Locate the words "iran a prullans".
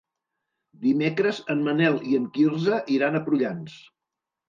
2.99-3.81